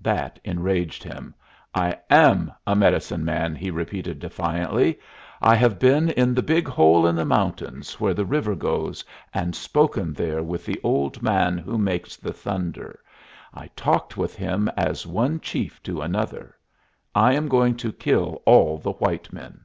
That 0.00 0.40
enraged 0.42 1.02
him. 1.02 1.34
"I 1.74 1.98
am 2.08 2.50
a 2.66 2.74
medicine 2.74 3.26
man," 3.26 3.54
he 3.54 3.70
repeated, 3.70 4.20
defiantly. 4.20 4.98
"I 5.42 5.54
have 5.54 5.78
been 5.78 6.08
in 6.08 6.32
the 6.34 6.42
big 6.42 6.66
hole 6.66 7.06
in 7.06 7.14
the 7.14 7.26
mountains 7.26 8.00
where 8.00 8.14
the 8.14 8.24
river 8.24 8.54
goes, 8.54 9.04
and 9.34 9.54
spoken 9.54 10.14
there 10.14 10.42
with 10.42 10.64
the 10.64 10.80
old 10.82 11.20
man 11.20 11.58
who 11.58 11.76
makes 11.76 12.16
the 12.16 12.32
thunder. 12.32 12.98
I 13.52 13.66
talked 13.76 14.16
with 14.16 14.34
him 14.34 14.70
as 14.78 15.06
one 15.06 15.40
chief 15.40 15.82
to 15.82 16.00
another. 16.00 16.56
I 17.14 17.34
am 17.34 17.46
going 17.46 17.76
to 17.76 17.92
kill 17.92 18.40
all 18.46 18.78
the 18.78 18.92
white 18.92 19.30
men." 19.30 19.62